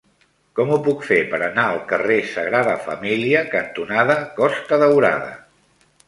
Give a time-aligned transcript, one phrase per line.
[0.59, 5.29] Com ho puc fer per anar al carrer Sagrada Família cantonada Costa Daurada?